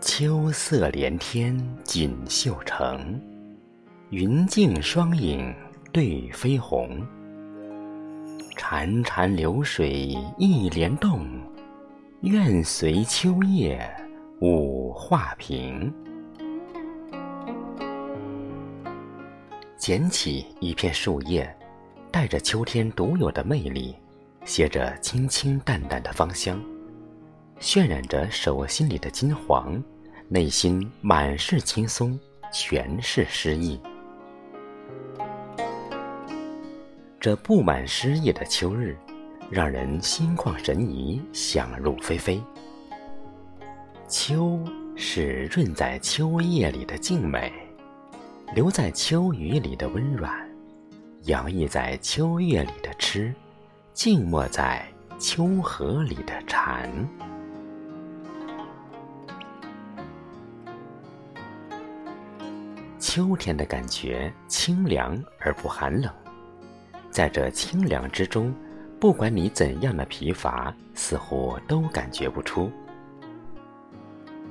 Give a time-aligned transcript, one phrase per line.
[0.00, 3.20] 秋色连天锦绣城，
[4.10, 5.54] 云镜双影
[5.92, 7.00] 对飞鸿。
[8.58, 11.26] 潺潺流水一帘动，
[12.22, 13.80] 愿随秋叶
[14.40, 15.92] 舞画屏。
[19.76, 21.56] 捡起一片树叶，
[22.12, 23.96] 带着秋天独有的魅力，
[24.44, 26.62] 携着清清淡淡的芳香，
[27.58, 29.82] 渲染着手心里的金黄。
[30.28, 32.18] 内心满是轻松，
[32.52, 33.80] 全是诗意。
[37.20, 38.96] 这布满诗意的秋日，
[39.50, 42.42] 让人心旷神怡，想入非非。
[44.08, 44.62] 秋
[44.96, 47.52] 是润在秋叶里的静美，
[48.54, 50.32] 留在秋雨里的温软，
[51.26, 53.32] 洋溢在秋月里的痴，
[53.92, 54.84] 静默在
[55.20, 56.90] 秋河里的禅。
[62.98, 66.12] 秋天的感觉清凉而不寒冷，
[67.08, 68.52] 在这清凉之中，
[68.98, 72.68] 不管你怎样的疲乏，似乎都感觉不出。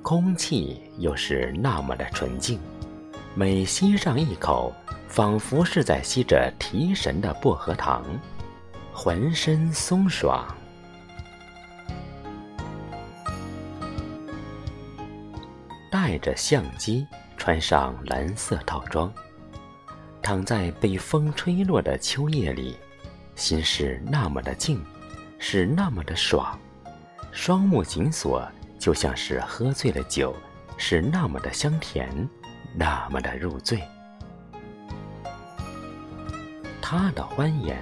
[0.00, 2.58] 空气又是那么的纯净，
[3.34, 4.72] 每吸上一口，
[5.14, 8.04] 仿佛是在吸着提神的薄荷糖，
[8.92, 10.44] 浑身松爽。
[15.88, 17.06] 带着相机。
[17.36, 19.12] 穿上蓝色套装，
[20.22, 22.74] 躺在被风吹落的秋叶里，
[23.36, 24.82] 心是那么的静，
[25.38, 26.58] 是那么的爽，
[27.30, 28.42] 双目紧锁，
[28.78, 30.34] 就像是喝醉了酒，
[30.78, 32.08] 是那么的香甜，
[32.74, 33.78] 那么的入醉。
[36.86, 37.78] 他的欢颜，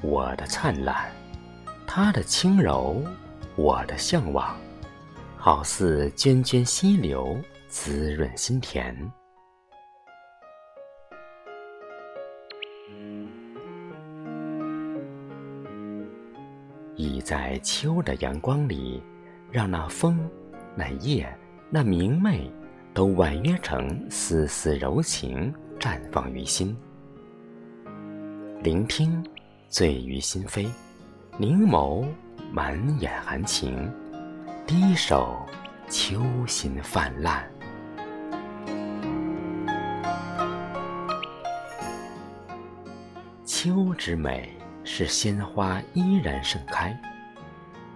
[0.00, 0.96] 我的灿烂；
[1.86, 3.04] 他的轻柔，
[3.54, 4.56] 我的向往，
[5.36, 7.38] 好似涓涓溪流。
[7.68, 8.96] 滋润心田，
[16.96, 19.02] 倚在秋的阳光里，
[19.52, 20.18] 让那风、
[20.74, 21.28] 那叶、
[21.68, 22.50] 那明媚，
[22.94, 26.74] 都婉约成丝丝柔情，绽放于心。
[28.62, 29.24] 聆听，
[29.70, 30.68] 醉于心扉；
[31.38, 32.06] 凝眸，
[32.52, 33.90] 满眼含情；
[34.66, 35.34] 低首，
[35.88, 37.42] 秋心泛滥。
[43.46, 44.54] 秋之美
[44.84, 46.94] 是鲜花依然盛开，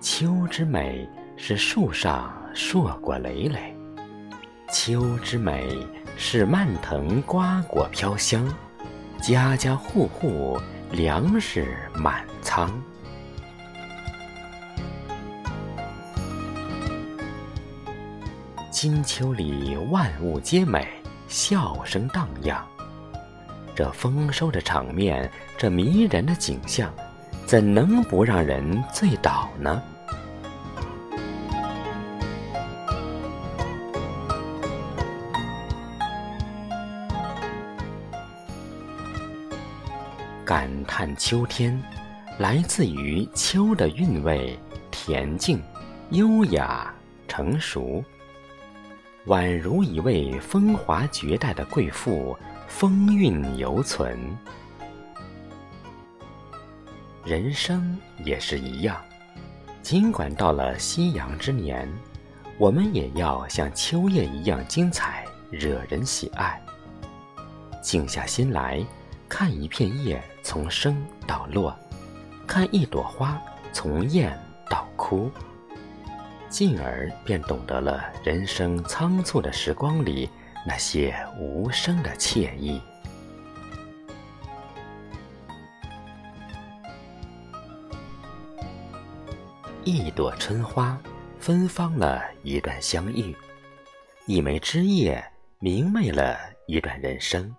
[0.01, 3.77] 秋之美是树上硕果累累，
[4.73, 5.87] 秋之美
[6.17, 8.43] 是蔓藤瓜果飘香，
[9.27, 10.61] 家家户户
[10.93, 12.71] 粮食满仓。
[18.71, 20.87] 金秋里万物皆美，
[21.27, 22.63] 笑声荡漾。
[23.75, 26.93] 这丰收的场面，这迷人的景象，
[27.47, 29.83] 怎能不让人醉倒呢？
[40.45, 41.83] 感叹秋天，
[42.39, 44.59] 来自于秋的韵味，
[44.93, 45.63] 恬静、
[46.11, 46.93] 优雅、
[47.27, 48.05] 成熟，
[49.27, 52.37] 宛如一位风华绝代的贵妇。
[52.67, 54.19] 风韵犹存，
[57.25, 59.01] 人生也是一样。
[59.81, 61.89] 尽管到了夕阳之年，
[62.59, 66.61] 我们也要像秋叶一样精彩，惹人喜爱。
[67.81, 68.85] 静下心来，
[69.29, 71.77] 看一片叶从生到落，
[72.47, 73.41] 看一朵花
[73.73, 75.31] 从艳到枯，
[76.49, 80.29] 进而便懂得了人生仓促的时光里。
[80.67, 82.81] 那些无声的惬意，
[89.85, 90.99] 一朵春花
[91.39, 93.37] 芬芳了一段相遇，
[94.25, 95.23] 一枚枝叶
[95.59, 97.55] 明媚了一段人生，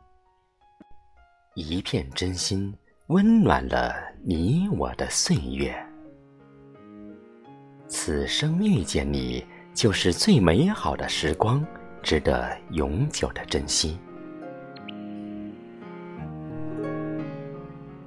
[1.55, 2.75] 一片真心
[3.07, 5.73] 温暖了你我的岁月。
[7.87, 11.65] 此生遇见你，就是最美好的时光。
[12.03, 13.97] 值得永久的珍惜。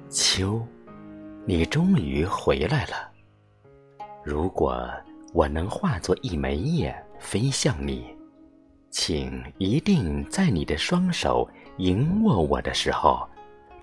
[0.09, 0.65] 秋，
[1.45, 3.11] 你终于回来了。
[4.23, 4.89] 如果
[5.33, 8.15] 我能化作一枚叶飞向你，
[8.89, 11.45] 请一定在你的双手
[11.77, 13.27] 迎握我的时候，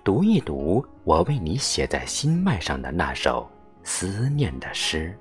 [0.07, 3.45] 读一读我为你写在心脉上的那首
[3.83, 5.13] 思念的诗。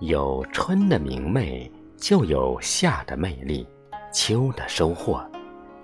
[0.00, 3.66] 有春的明媚，就有夏的魅力，
[4.12, 5.26] 秋的收获。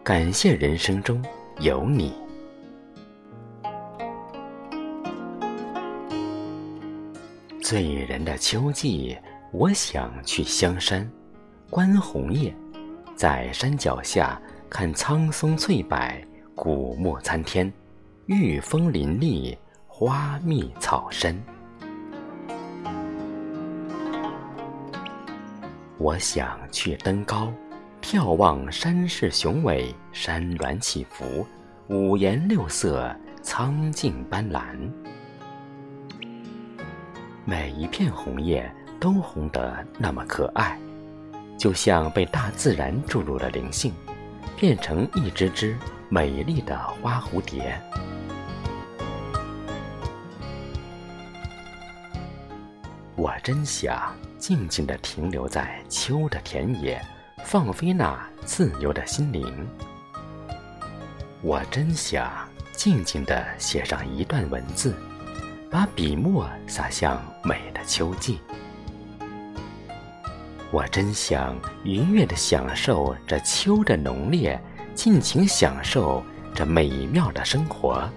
[0.05, 1.25] 感谢人生中
[1.59, 2.13] 有你。
[7.63, 9.17] 醉人的秋季，
[9.53, 11.11] 我想去香山，
[11.71, 12.55] 观红叶，
[13.17, 14.39] 在山脚下
[14.73, 15.99] 看苍松翠柏，
[16.55, 17.71] 古木参天，
[18.25, 21.39] 玉峰林立，花密草深。
[25.99, 27.53] 我想去登高，
[28.01, 31.47] 眺望山势雄伟，山峦起伏，
[31.89, 34.75] 五颜六色，苍劲斑斓。
[37.45, 40.81] 每一片红叶都红得那么可爱，
[41.59, 43.93] 就像被大自然注入了灵性，
[44.57, 45.77] 变成一只只
[46.09, 47.81] 美丽的花蝴蝶。
[53.17, 54.15] 我真想。
[54.43, 57.01] 静静地停留在秋的田野，
[57.45, 59.69] 放飞那自由的心灵。
[61.43, 62.29] 我真想
[62.73, 64.97] 静静地写上一段文字，
[65.71, 68.41] 把笔墨洒向美的秋季。
[70.73, 71.55] 我真想
[71.85, 74.59] 愉悦地享受这秋的浓烈，
[74.95, 76.25] 尽情享受
[76.55, 78.09] 这美妙的生活。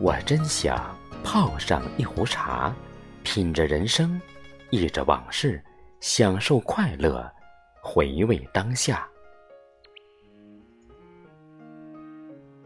[0.00, 2.74] 我真想泡上一壶茶。
[3.22, 4.18] 品着人生，
[4.70, 5.60] 忆着往事，
[6.00, 7.28] 享受快乐，
[7.82, 9.06] 回味当下。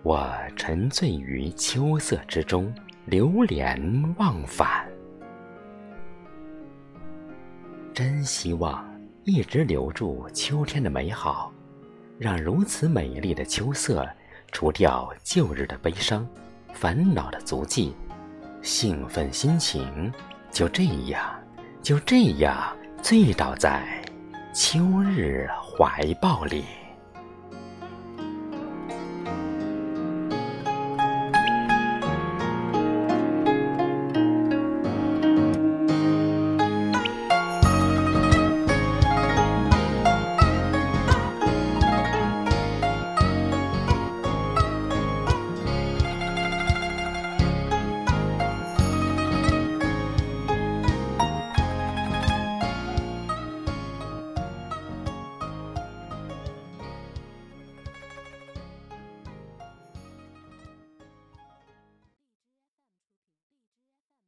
[0.03, 2.73] 我沉醉于秋色之中，
[3.07, 4.87] 流连忘返。
[8.01, 8.83] 真希望
[9.25, 11.53] 一直留住秋天的美好，
[12.19, 14.09] 让如此美丽的秋色
[14.51, 16.27] 除掉旧日的悲伤、
[16.73, 17.95] 烦恼的足迹，
[18.63, 20.11] 兴奋心情。
[20.51, 21.23] 就这样，
[21.83, 24.03] 就这样醉倒在
[24.55, 26.65] 秋日怀抱里。